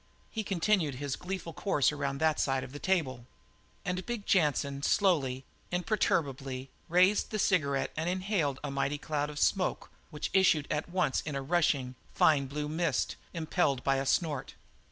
He 0.31 0.43
continued 0.43 0.95
his 0.95 1.15
gleeful 1.15 1.53
course 1.53 1.91
around 1.91 2.17
that 2.17 2.39
side 2.39 2.63
of 2.63 2.71
the 2.71 2.79
table. 2.79 3.27
And 3.85 4.03
big 4.03 4.25
Jansen 4.25 4.81
slowly, 4.81 5.45
imperturbably, 5.71 6.71
raised 6.89 7.29
the 7.29 7.37
cigarette 7.37 7.91
and 7.95 8.09
inhaled 8.09 8.59
a 8.63 8.71
mighty 8.71 8.97
cloud 8.97 9.29
of 9.29 9.37
smoke 9.37 9.91
which 10.09 10.31
issued 10.33 10.65
at 10.71 10.89
once 10.89 11.21
in 11.21 11.35
a 11.35 11.41
rushing, 11.43 11.93
fine 12.15 12.47
blue 12.47 12.67
mist, 12.67 13.15
impelled 13.31 13.83
by 13.83 13.97
a 13.97 14.07
snort. 14.07 14.55